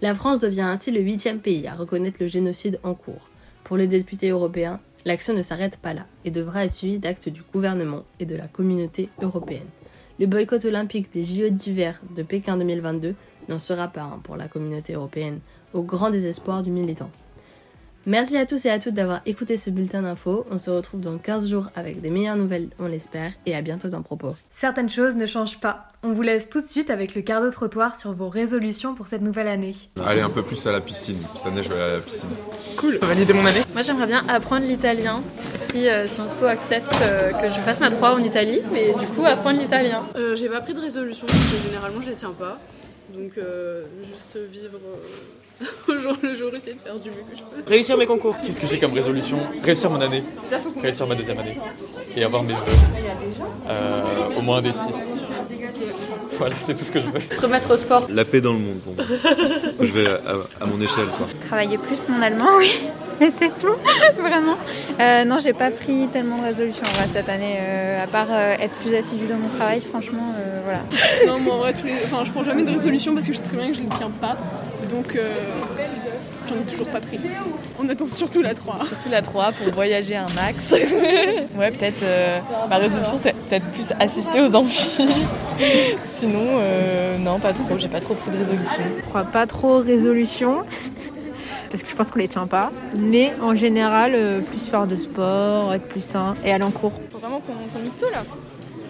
La 0.04 0.14
France 0.14 0.38
devient 0.38 0.62
ainsi 0.62 0.92
le 0.92 1.02
huitième 1.02 1.40
pays 1.40 1.66
à 1.66 1.74
reconnaître 1.74 2.18
le 2.20 2.28
génocide 2.28 2.80
en 2.84 2.94
cours. 2.94 3.32
Pour 3.64 3.78
les 3.78 3.88
députés 3.88 4.30
européens, 4.30 4.80
L'action 5.04 5.34
ne 5.34 5.42
s'arrête 5.42 5.78
pas 5.78 5.94
là 5.94 6.06
et 6.26 6.32
devra 6.32 6.66
être 6.66 6.74
suivie 6.74 7.00
d'actes 7.00 7.30
du 7.30 7.42
gouvernement 7.42 8.04
et 8.20 8.26
de 8.26 8.36
la 8.36 8.48
communauté 8.48 9.10
européenne. 9.22 9.68
Le 10.20 10.28
boycott 10.28 10.64
olympique 10.66 11.12
des 11.12 11.24
JO 11.24 11.50
d'hiver 11.50 12.00
de 12.16 12.22
Pékin 12.22 12.58
2022 12.58 13.16
n'en 13.50 13.60
sera 13.60 13.88
pas 13.88 14.04
un 14.04 14.20
pour 14.20 14.38
la 14.38 14.48
communauté 14.48 14.94
européenne, 14.94 15.40
au 15.74 15.82
grand 15.82 16.12
désespoir 16.12 16.62
du 16.62 16.70
militant. 16.70 17.10
Merci 18.08 18.36
à 18.36 18.48
tous 18.48 18.66
et 18.66 18.72
à 18.72 18.80
toutes 18.80 18.96
d'avoir 18.96 19.22
écouté 19.28 19.58
ce 19.58 19.70
bulletin 19.70 20.02
d'infos. 20.02 20.44
On 20.50 20.58
se 20.58 20.72
retrouve 20.72 21.02
dans 21.02 21.20
15 21.20 21.48
jours 21.48 21.70
avec 21.76 22.02
des 22.02 22.10
meilleures 22.10 22.36
nouvelles, 22.36 22.70
on 22.80 22.88
l'espère, 22.88 23.34
et 23.46 23.56
à 23.56 23.62
bientôt 23.62 23.90
dans 23.90 24.02
Propos. 24.02 24.32
Certaines 24.50 24.90
choses 24.90 25.16
ne 25.16 25.28
changent 25.28 25.60
pas. 25.60 25.88
On 26.02 26.12
vous 26.12 26.24
laisse 26.24 26.50
tout 26.50 26.62
de 26.62 26.66
suite 26.66 26.90
avec 26.90 27.14
le 27.14 27.22
quart 27.22 27.44
de 27.44 27.52
trottoir 27.52 27.96
sur 27.96 28.12
vos 28.14 28.28
résolutions 28.28 28.96
pour 28.96 29.06
cette 29.06 29.22
nouvelle 29.22 29.48
année. 29.48 29.76
Aller 30.04 30.22
un 30.22 30.32
peu 30.32 30.42
plus 30.42 30.66
à 30.66 30.72
la 30.72 30.82
piscine. 30.82 31.20
Cette 31.36 31.46
année, 31.46 31.62
je 31.62 31.70
vais 31.70 31.76
aller 31.76 31.94
à 31.94 31.96
la 31.98 32.02
piscine. 32.02 32.30
Cool, 32.76 32.98
valider 33.04 33.34
mon 33.34 33.46
année. 33.46 33.62
Moi, 33.74 33.84
j'aimerais 33.84 34.08
bien 34.08 34.24
apprendre 34.28 34.66
l'italien 34.66 35.22
si 35.54 35.88
euh, 35.88 36.08
Sciences 36.08 36.34
Po 36.34 36.46
accepte 36.46 36.92
euh, 37.04 37.32
que 37.34 37.50
je 37.50 37.60
fasse 37.60 37.82
ma 37.82 37.92
3 37.92 38.16
en 38.16 38.24
Italie, 38.24 38.62
mais 38.74 38.96
du 38.96 39.06
coup, 39.10 39.24
apprendre 39.28 39.60
l'italien. 39.60 40.06
Euh, 40.16 40.36
j'ai 40.36 40.50
pas 40.50 40.62
pris 40.62 40.74
de 40.74 40.80
résolution 40.80 41.28
parce 41.28 41.40
que 41.40 41.68
généralement, 41.68 42.02
je 42.02 42.10
les 42.10 42.16
tiens 42.16 42.34
pas. 42.34 42.58
Donc, 43.14 43.34
juste 44.12 44.38
vivre 44.52 44.80
au 45.88 45.98
jour 46.00 46.18
le 46.22 46.36
jour, 46.36 46.52
essayer 46.54 46.74
de 46.76 46.82
faire 46.82 46.96
du 46.96 47.10
mieux 47.10 47.16
que 47.30 47.38
je 47.38 47.44
peux. 47.44 47.70
Réussir 47.70 47.98
mes 47.98 48.06
concours. 48.06 48.36
Qu'est-ce 48.46 48.60
que 48.60 48.68
j'ai 48.68 48.80
comme 48.80 48.94
résolution 48.94 49.40
Réussir 49.64 49.90
mon 49.90 50.02
année. 50.02 50.24
Réussir 50.82 51.08
ma 51.08 51.16
deuxième 51.16 51.40
année. 51.40 51.58
Et 52.16 52.24
avoir 52.24 52.44
mes 52.44 52.54
vœux. 52.54 52.60
Euh, 53.70 54.38
au 54.38 54.42
moins 54.42 54.62
des 54.62 54.72
6. 54.72 54.80
Voilà, 56.38 56.56
c'est 56.66 56.76
tout 56.76 56.86
ce 56.86 56.92
que 56.92 57.00
je 57.00 57.08
veux. 57.08 57.20
Se 57.30 57.42
remettre 57.42 57.72
au 57.72 57.78
sport. 57.78 58.08
La 58.10 58.26
paix 58.26 58.42
dans 58.42 58.54
le 58.54 58.60
monde 58.60 58.80
pour 58.80 58.96
moi. 58.96 59.06
je 59.80 59.92
vais 59.92 60.08
à, 60.08 60.66
mon 60.66 60.82
échelle. 60.82 61.08
Quoi. 61.18 61.28
Travailler 61.46 61.78
plus 61.78 62.08
mon 62.10 62.22
allemand, 62.22 62.58
oui. 62.58 62.72
Mais 63.20 63.30
c'est 63.30 63.56
tout, 63.60 63.76
vraiment. 64.18 64.58
Euh, 65.00 65.24
non, 65.26 65.38
j'ai 65.38 65.54
pas 65.54 65.70
pris 65.70 66.08
tellement 66.08 66.40
de 66.40 66.46
résolutions 66.46 66.82
cette 67.14 67.30
année, 67.30 67.58
euh, 67.60 68.04
à 68.04 68.08
part 68.08 68.30
euh, 68.32 68.56
être 68.60 68.74
plus 68.78 68.96
assidu 68.96 69.28
dans 69.28 69.38
mon 69.38 69.50
travail, 69.50 69.80
franchement, 69.82 70.34
voilà. 70.64 70.82
Non, 71.28 71.38
moi 71.38 71.54
en 71.54 71.58
vrai, 71.60 71.74
tous 71.74 71.86
les... 71.86 71.94
enfin, 71.94 72.24
je 72.26 72.32
prends 72.32 72.44
jamais 72.44 72.64
de 72.64 72.72
résolution 72.72 73.14
parce 73.14 73.28
que 73.28 73.34
je 73.34 73.38
sais 73.38 73.44
très 73.44 73.58
bien 73.58 73.68
que 73.68 73.76
je 73.76 73.84
ne 73.84 73.90
tiens 73.90 74.10
pas. 74.20 74.38
Donc, 74.90 75.18
j'en 76.48 76.56
ai 76.56 76.72
toujours 76.72 76.88
pas 76.88 77.00
pris. 77.02 77.20
On 77.80 77.88
attend 77.90 78.08
surtout 78.08 78.42
la 78.42 78.54
3. 78.54 78.86
Surtout 78.86 79.10
la 79.10 79.22
3 79.22 79.52
pour 79.54 79.74
voyager 79.74 80.16
un 80.16 80.26
max. 80.36 80.72
ouais, 81.58 81.72
peut-être. 81.72 82.04
ma 82.70 82.78
résolution, 82.78 83.18
c'est 83.18 83.34
peut-être 83.34 83.66
plus 83.68 83.86
assister 84.00 84.42
aux 84.42 84.56
amphis. 84.56 85.06
Sinon, 86.16 86.60
non, 87.20 87.40
pas 87.40 87.54
trop. 87.54 87.78
J'ai 87.78 87.88
pas 87.88 88.02
trop 88.02 88.16
pris 88.16 88.32
de 88.32 88.38
résolution. 88.38 88.82
Je 88.98 89.06
crois 89.10 89.24
pas 89.24 89.48
trop 89.48 89.80
résolution. 89.80 90.64
parce 91.72 91.84
que 91.84 91.90
je 91.90 91.96
pense 91.96 92.12
qu'on 92.12 92.20
les 92.20 92.28
tient 92.28 92.48
pas. 92.48 92.72
Mais 92.96 93.34
en 93.42 93.56
général, 93.56 94.12
euh, 94.14 94.42
plus 94.42 94.68
faire 94.68 94.86
de 94.86 94.96
sport, 94.96 95.74
être 95.74 95.88
plus 95.88 96.04
sain 96.04 96.36
et 96.44 96.52
aller 96.52 96.64
en 96.64 96.72
cours. 96.72 96.92
Faut 97.12 97.18
vraiment 97.18 97.40
qu'on 97.40 97.54
qu 97.54 97.90
tout 97.98 98.12
là. 98.12 98.24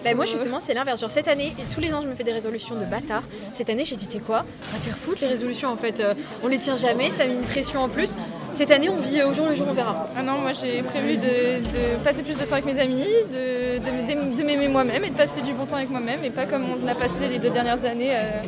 Bah 0.04 0.14
moi 0.14 0.24
justement 0.26 0.58
c'est 0.60 0.74
l'inverse, 0.74 1.00
genre 1.00 1.10
cette 1.10 1.28
année, 1.28 1.54
et 1.58 1.62
tous 1.72 1.80
les 1.80 1.92
ans 1.94 2.00
je 2.02 2.08
me 2.08 2.14
fais 2.14 2.24
des 2.24 2.32
résolutions 2.32 2.74
de 2.74 2.84
bâtard. 2.84 3.22
Cette 3.52 3.70
année 3.70 3.84
j'ai 3.84 3.96
dit 3.96 4.06
t'es 4.08 4.18
quoi? 4.18 4.44
On 4.72 4.76
va 4.76 4.84
te 4.84 4.90
foutre 4.96 5.20
les 5.22 5.28
résolutions 5.28 5.68
en 5.68 5.76
fait, 5.76 6.00
euh, 6.00 6.14
on 6.42 6.48
les 6.48 6.58
tient 6.58 6.76
jamais, 6.76 7.10
ça 7.10 7.26
met 7.26 7.34
une 7.34 7.42
pression 7.42 7.80
en 7.80 7.88
plus. 7.88 8.14
Cette 8.52 8.70
année 8.70 8.88
on 8.88 9.00
vit 9.00 9.22
au 9.22 9.32
jour 9.32 9.46
le 9.48 9.54
jour, 9.54 9.66
on 9.70 9.72
verra. 9.74 10.08
Ah 10.16 10.22
non, 10.22 10.38
moi 10.38 10.52
j'ai 10.52 10.82
prévu 10.82 11.16
de, 11.16 11.60
de 11.60 12.02
passer 12.04 12.22
plus 12.22 12.34
de 12.36 12.44
temps 12.44 12.54
avec 12.54 12.64
mes 12.66 12.78
amis, 12.80 13.04
de, 13.30 13.78
de, 13.78 14.36
de 14.36 14.42
m'aimer 14.42 14.68
moi-même 14.68 15.04
et 15.04 15.10
de 15.10 15.14
passer 15.16 15.40
du 15.40 15.52
bon 15.52 15.66
temps 15.66 15.76
avec 15.76 15.90
moi-même 15.90 16.24
et 16.24 16.30
pas 16.30 16.46
comme 16.46 16.64
on 16.64 16.88
a 16.88 16.94
passé 16.94 17.28
les 17.30 17.38
deux 17.38 17.50
dernières 17.50 17.84
années 17.84 18.14
euh, 18.14 18.42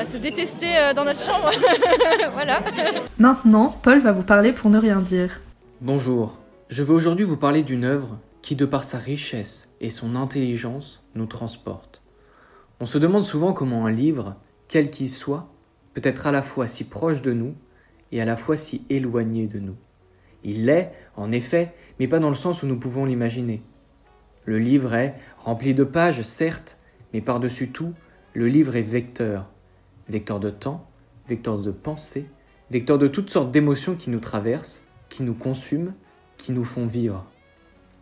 à 0.00 0.04
se 0.04 0.16
détester 0.16 0.76
euh, 0.76 0.92
dans 0.94 1.04
notre 1.04 1.20
chambre. 1.24 1.50
voilà. 2.32 2.60
Maintenant, 3.18 3.74
Paul 3.82 4.00
va 4.00 4.10
vous 4.12 4.24
parler 4.24 4.52
pour 4.52 4.68
ne 4.68 4.78
rien 4.78 5.00
dire. 5.00 5.40
Bonjour, 5.80 6.38
je 6.68 6.82
veux 6.82 6.94
aujourd'hui 6.94 7.24
vous 7.24 7.36
parler 7.36 7.62
d'une 7.62 7.84
œuvre 7.84 8.18
qui, 8.46 8.54
de 8.54 8.64
par 8.64 8.84
sa 8.84 8.98
richesse 8.98 9.68
et 9.80 9.90
son 9.90 10.14
intelligence, 10.14 11.02
nous 11.16 11.26
transporte. 11.26 12.00
On 12.78 12.86
se 12.86 12.96
demande 12.96 13.24
souvent 13.24 13.52
comment 13.52 13.86
un 13.86 13.90
livre, 13.90 14.36
quel 14.68 14.92
qu'il 14.92 15.10
soit, 15.10 15.48
peut 15.94 16.00
être 16.04 16.28
à 16.28 16.30
la 16.30 16.42
fois 16.42 16.68
si 16.68 16.84
proche 16.84 17.22
de 17.22 17.32
nous 17.32 17.56
et 18.12 18.20
à 18.20 18.24
la 18.24 18.36
fois 18.36 18.54
si 18.54 18.86
éloigné 18.88 19.48
de 19.48 19.58
nous. 19.58 19.74
Il 20.44 20.66
l'est, 20.66 20.92
en 21.16 21.32
effet, 21.32 21.74
mais 21.98 22.06
pas 22.06 22.20
dans 22.20 22.28
le 22.28 22.36
sens 22.36 22.62
où 22.62 22.68
nous 22.68 22.78
pouvons 22.78 23.04
l'imaginer. 23.04 23.64
Le 24.44 24.60
livre 24.60 24.94
est 24.94 25.16
rempli 25.38 25.74
de 25.74 25.82
pages, 25.82 26.22
certes, 26.22 26.78
mais 27.12 27.22
par-dessus 27.22 27.70
tout, 27.70 27.94
le 28.32 28.46
livre 28.46 28.76
est 28.76 28.82
vecteur. 28.82 29.50
Vecteur 30.08 30.38
de 30.38 30.50
temps, 30.50 30.88
vecteur 31.26 31.58
de 31.58 31.72
pensée, 31.72 32.30
vecteur 32.70 32.96
de 32.96 33.08
toutes 33.08 33.30
sortes 33.30 33.50
d'émotions 33.50 33.96
qui 33.96 34.08
nous 34.08 34.20
traversent, 34.20 34.84
qui 35.08 35.24
nous 35.24 35.34
consument, 35.34 35.94
qui 36.36 36.52
nous 36.52 36.62
font 36.62 36.86
vivre. 36.86 37.26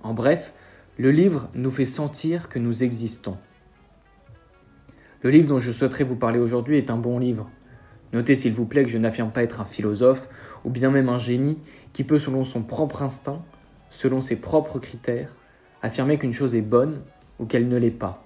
En 0.04 0.12
bref, 0.12 0.52
le 0.98 1.10
livre 1.10 1.48
nous 1.54 1.70
fait 1.70 1.86
sentir 1.86 2.50
que 2.50 2.58
nous 2.58 2.84
existons. 2.84 3.38
Le 5.22 5.30
livre 5.30 5.48
dont 5.48 5.58
je 5.58 5.72
souhaiterais 5.72 6.04
vous 6.04 6.14
parler 6.14 6.38
aujourd'hui 6.38 6.76
est 6.76 6.90
un 6.90 6.98
bon 6.98 7.18
livre. 7.18 7.50
Notez 8.12 8.34
s'il 8.34 8.52
vous 8.52 8.66
plaît 8.66 8.84
que 8.84 8.90
je 8.90 8.98
n'affirme 8.98 9.30
pas 9.30 9.42
être 9.42 9.62
un 9.62 9.64
philosophe 9.64 10.28
ou 10.62 10.68
bien 10.70 10.90
même 10.90 11.08
un 11.08 11.18
génie 11.18 11.58
qui 11.94 12.04
peut, 12.04 12.18
selon 12.18 12.44
son 12.44 12.62
propre 12.62 13.00
instinct, 13.00 13.42
selon 13.88 14.20
ses 14.20 14.36
propres 14.36 14.78
critères, 14.78 15.34
affirmer 15.80 16.18
qu'une 16.18 16.34
chose 16.34 16.54
est 16.54 16.60
bonne 16.60 17.00
ou 17.38 17.46
qu'elle 17.46 17.66
ne 17.66 17.78
l'est 17.78 17.90
pas. 17.90 18.22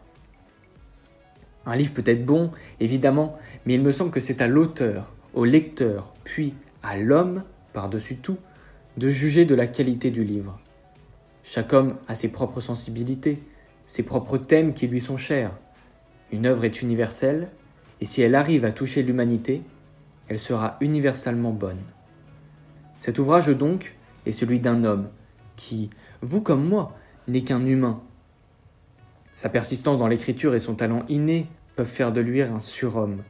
Un 1.65 1.77
livre 1.77 1.95
peut 1.95 2.03
être 2.07 2.27
bon, 2.27 2.51
évidemment, 2.81 3.39
mais 3.67 3.75
il 3.75 3.83
me 3.83 3.93
semble 3.93 4.11
que 4.11 4.21
c'est 4.21 4.43
à 4.43 4.49
l'auteur, 4.49 5.13
au 5.33 5.45
lecteur, 5.45 6.13
puis 6.25 6.55
à 6.83 6.97
l'homme, 6.97 7.45
par-dessus 7.73 8.17
tout, 8.17 8.39
de 8.97 9.11
juger 9.11 9.45
de 9.45 9.55
la 9.55 9.69
qualité 9.69 10.11
du 10.11 10.25
livre. 10.25 10.59
Chaque 11.51 11.73
homme 11.73 11.97
a 12.09 12.15
ses 12.15 12.29
propres 12.29 12.61
sensibilités, 12.61 13.43
ses 13.87 14.03
propres 14.03 14.37
thèmes 14.37 14.75
qui 14.75 14.87
lui 14.87 15.01
sont 15.01 15.17
chers. 15.17 15.51
Une 16.31 16.45
œuvre 16.45 16.67
est 16.67 16.83
universelle, 16.83 17.49
et 18.03 18.05
si 18.05 18.21
elle 18.21 18.35
arrive 18.35 18.67
à 18.67 18.71
toucher 18.71 19.03
l'humanité, 19.03 19.63
elle 20.29 20.39
sera 20.39 20.77
universellement 20.83 21.53
bonne. 21.53 21.81
Cet 23.01 23.19
ouvrage 23.19 23.49
donc 23.49 23.97
est 24.27 24.31
celui 24.31 24.61
d'un 24.61 24.85
homme 24.85 25.09
qui, 25.57 25.89
vous 26.21 26.43
comme 26.43 26.69
moi, 26.69 26.95
n'est 27.29 27.45
qu'un 27.45 27.65
humain. 27.65 28.03
Sa 29.35 29.49
persistance 29.49 29.97
dans 29.97 30.07
l'écriture 30.07 30.55
et 30.55 30.61
son 30.61 30.75
talent 30.75 31.07
inné 31.09 31.47
peuvent 31.77 31.87
faire 31.87 32.13
de 32.13 32.21
lui 32.21 32.43
un 32.43 32.61
surhomme. 32.61 33.23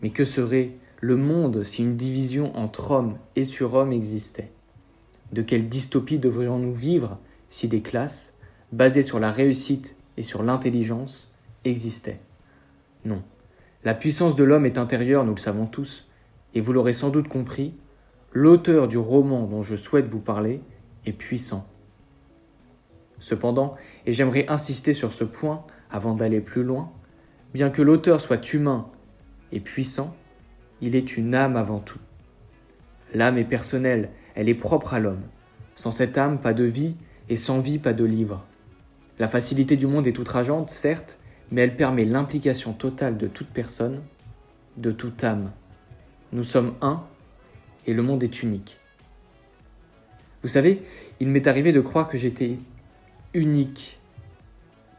Mais 0.00 0.08
que 0.08 0.24
serait 0.24 0.70
le 1.02 1.18
monde 1.18 1.64
si 1.64 1.82
une 1.82 1.98
division 1.98 2.56
entre 2.56 2.92
homme 2.92 3.18
et 3.36 3.44
surhomme 3.44 3.92
existait? 3.92 4.52
De 5.32 5.42
quelle 5.42 5.68
dystopie 5.68 6.18
devrions-nous 6.18 6.72
vivre 6.72 7.18
si 7.52 7.68
des 7.68 7.82
classes, 7.82 8.32
basées 8.72 9.02
sur 9.02 9.20
la 9.20 9.30
réussite 9.30 9.94
et 10.16 10.22
sur 10.22 10.42
l'intelligence, 10.42 11.30
existaient. 11.64 12.18
Non. 13.04 13.22
La 13.84 13.92
puissance 13.92 14.34
de 14.36 14.42
l'homme 14.42 14.64
est 14.64 14.78
intérieure, 14.78 15.24
nous 15.24 15.34
le 15.34 15.40
savons 15.40 15.66
tous, 15.66 16.08
et 16.54 16.62
vous 16.62 16.72
l'aurez 16.72 16.94
sans 16.94 17.10
doute 17.10 17.28
compris, 17.28 17.74
l'auteur 18.32 18.88
du 18.88 18.96
roman 18.96 19.44
dont 19.44 19.62
je 19.62 19.76
souhaite 19.76 20.08
vous 20.08 20.18
parler 20.18 20.62
est 21.04 21.12
puissant. 21.12 21.68
Cependant, 23.18 23.76
et 24.06 24.12
j'aimerais 24.12 24.48
insister 24.48 24.94
sur 24.94 25.12
ce 25.12 25.24
point 25.24 25.66
avant 25.90 26.14
d'aller 26.14 26.40
plus 26.40 26.62
loin, 26.62 26.90
bien 27.52 27.68
que 27.68 27.82
l'auteur 27.82 28.22
soit 28.22 28.54
humain 28.54 28.88
et 29.52 29.60
puissant, 29.60 30.16
il 30.80 30.96
est 30.96 31.18
une 31.18 31.34
âme 31.34 31.56
avant 31.56 31.80
tout. 31.80 32.00
L'âme 33.12 33.36
est 33.36 33.44
personnelle, 33.44 34.08
elle 34.34 34.48
est 34.48 34.54
propre 34.54 34.94
à 34.94 35.00
l'homme. 35.00 35.22
Sans 35.74 35.90
cette 35.90 36.16
âme, 36.16 36.40
pas 36.40 36.54
de 36.54 36.64
vie, 36.64 36.96
et 37.28 37.36
sans 37.36 37.60
vie, 37.60 37.78
pas 37.78 37.92
de 37.92 38.04
livre. 38.04 38.44
La 39.18 39.28
facilité 39.28 39.76
du 39.76 39.86
monde 39.86 40.06
est 40.06 40.18
outrageante, 40.18 40.70
certes, 40.70 41.18
mais 41.50 41.62
elle 41.62 41.76
permet 41.76 42.04
l'implication 42.04 42.72
totale 42.72 43.16
de 43.16 43.26
toute 43.26 43.48
personne, 43.48 44.00
de 44.76 44.90
toute 44.90 45.22
âme. 45.22 45.52
Nous 46.32 46.44
sommes 46.44 46.74
un, 46.80 47.02
et 47.86 47.92
le 47.92 48.02
monde 48.02 48.22
est 48.22 48.42
unique. 48.42 48.78
Vous 50.42 50.48
savez, 50.48 50.82
il 51.20 51.28
m'est 51.28 51.46
arrivé 51.46 51.72
de 51.72 51.80
croire 51.80 52.08
que 52.08 52.18
j'étais 52.18 52.58
unique, 53.34 54.00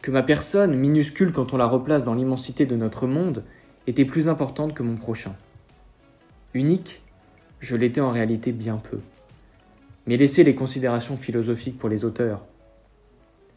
que 0.01 0.12
ma 0.12 0.24
personne, 0.24 0.75
minuscule 0.75 1.32
quand 1.32 1.53
on 1.53 1.58
la 1.58 1.65
replace 1.65 2.03
dans 2.03 2.13
l'immensité 2.13 2.65
de 2.65 2.75
notre 2.75 3.08
monde, 3.08 3.44
était 3.88 4.06
plus 4.06 4.30
importante 4.30 4.74
que 4.74 4.84
mon 4.84 4.96
prochain. 4.96 5.36
Unique, 6.53 7.01
je 7.60 7.75
l'étais 7.75 8.01
en 8.01 8.12
réalité 8.12 8.51
bien 8.51 8.77
peu 8.77 9.00
mais 10.05 10.17
laissez 10.17 10.43
les 10.43 10.55
considérations 10.55 11.17
philosophiques 11.17 11.77
pour 11.77 11.89
les 11.89 12.05
auteurs. 12.05 12.45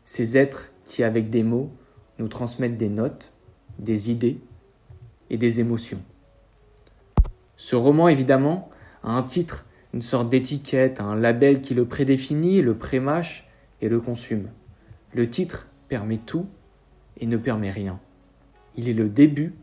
Ces 0.04 0.36
êtres 0.36 0.70
qui, 0.84 1.02
avec 1.02 1.30
des 1.30 1.42
mots, 1.42 1.70
nous 2.18 2.28
transmettent 2.28 2.76
des 2.76 2.88
notes, 2.88 3.32
des 3.78 4.10
idées 4.10 4.38
et 5.30 5.36
des 5.36 5.60
émotions. 5.60 6.00
Ce 7.56 7.74
roman, 7.74 8.08
évidemment, 8.08 8.70
a 9.02 9.10
un 9.10 9.22
titre, 9.22 9.66
une 9.92 10.02
sorte 10.02 10.28
d'étiquette, 10.28 11.00
un 11.00 11.16
label 11.16 11.62
qui 11.62 11.74
le 11.74 11.86
prédéfinit, 11.86 12.62
le 12.62 12.76
prémâche 12.76 13.48
et 13.80 13.88
le 13.88 14.00
consume. 14.00 14.50
Le 15.12 15.28
titre 15.28 15.66
permet 15.88 16.18
tout 16.18 16.46
et 17.18 17.26
ne 17.26 17.36
permet 17.36 17.70
rien. 17.70 17.98
Il 18.76 18.88
est 18.88 18.94
le 18.94 19.08
début 19.08 19.54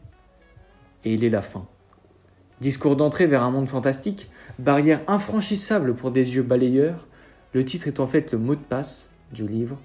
et 1.06 1.14
il 1.14 1.24
est 1.24 1.30
la 1.30 1.42
fin. 1.42 1.68
Discours 2.62 2.96
d'entrée 2.96 3.28
vers 3.28 3.44
un 3.44 3.52
monde 3.52 3.68
fantastique, 3.68 4.30
barrière 4.60 5.02
infranchissable 5.08 5.96
pour 5.96 6.12
des 6.12 6.36
yeux 6.36 6.44
balayeurs, 6.44 7.08
le 7.54 7.66
titre 7.66 7.88
est 7.88 8.00
en 8.00 8.08
fait 8.08 8.32
le 8.32 8.38
mot 8.38 8.56
de 8.56 8.62
passe 8.62 9.10
du 9.32 9.46
livre 9.46 9.80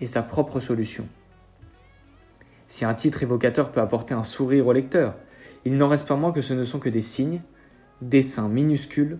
et 0.00 0.06
sa 0.06 0.22
propre 0.22 0.60
solution. 0.60 1.06
Si 2.66 2.84
un 2.84 2.94
titre 2.94 3.22
évocateur 3.22 3.70
peut 3.70 3.80
apporter 3.80 4.14
un 4.14 4.22
sourire 4.22 4.66
au 4.66 4.72
lecteur, 4.72 5.14
il 5.64 5.76
n'en 5.76 5.88
reste 5.88 6.08
pas 6.08 6.16
moins 6.16 6.32
que 6.32 6.40
ce 6.40 6.54
ne 6.54 6.64
sont 6.64 6.78
que 6.78 6.88
des 6.88 7.02
signes, 7.02 7.42
dessins 8.00 8.48
minuscules, 8.48 9.18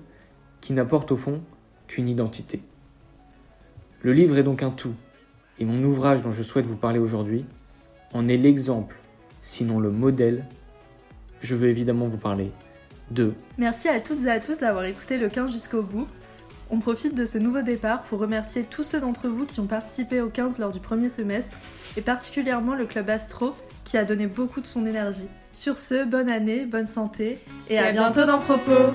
qui 0.60 0.72
n'apportent 0.72 1.12
au 1.12 1.16
fond 1.16 1.42
qu'une 1.86 2.08
identité. 2.08 2.62
Le 4.02 4.12
livre 4.12 4.38
est 4.38 4.42
donc 4.42 4.62
un 4.62 4.70
tout, 4.70 4.94
et 5.58 5.64
mon 5.64 5.82
ouvrage 5.84 6.22
dont 6.22 6.32
je 6.32 6.42
souhaite 6.42 6.66
vous 6.66 6.76
parler 6.76 6.98
aujourd'hui 6.98 7.44
en 8.12 8.28
est 8.28 8.36
l'exemple, 8.36 8.96
sinon 9.40 9.78
le 9.78 9.90
modèle. 9.90 10.46
Je 11.40 11.54
veux 11.54 11.68
évidemment 11.68 12.06
vous 12.06 12.18
parler 12.18 12.50
Merci 13.58 13.88
à 13.88 14.00
toutes 14.00 14.24
et 14.24 14.30
à 14.30 14.40
tous 14.40 14.58
d'avoir 14.58 14.84
écouté 14.84 15.18
le 15.18 15.28
15 15.28 15.52
jusqu'au 15.52 15.82
bout. 15.82 16.06
On 16.70 16.78
profite 16.80 17.14
de 17.14 17.26
ce 17.26 17.38
nouveau 17.38 17.62
départ 17.62 18.00
pour 18.00 18.18
remercier 18.18 18.64
tous 18.64 18.84
ceux 18.84 19.00
d'entre 19.00 19.28
vous 19.28 19.44
qui 19.44 19.60
ont 19.60 19.66
participé 19.66 20.20
au 20.20 20.28
15 20.28 20.58
lors 20.58 20.70
du 20.70 20.80
premier 20.80 21.08
semestre, 21.08 21.58
et 21.96 22.00
particulièrement 22.00 22.74
le 22.74 22.86
club 22.86 23.10
Astro 23.10 23.54
qui 23.84 23.98
a 23.98 24.04
donné 24.04 24.26
beaucoup 24.26 24.60
de 24.60 24.66
son 24.66 24.86
énergie. 24.86 25.28
Sur 25.52 25.78
ce, 25.78 26.04
bonne 26.04 26.30
année, 26.30 26.64
bonne 26.64 26.86
santé, 26.86 27.38
et, 27.68 27.78
à, 27.78 27.92
bientôt 27.92 28.24
dans 28.24 28.38
Propos 28.38 28.94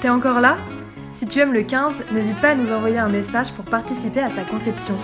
T'es 0.00 0.08
encore 0.08 0.40
là? 0.40 0.56
Si 1.14 1.26
tu 1.26 1.40
aimes 1.40 1.52
le 1.52 1.62
15, 1.62 1.92
n'hésite 2.12 2.40
pas 2.40 2.50
à 2.50 2.54
nous 2.54 2.72
envoyer 2.72 2.98
un 2.98 3.08
message 3.08 3.52
pour 3.52 3.64
participer 3.64 4.20
à 4.20 4.30
sa 4.30 4.42
conception. 4.44 4.96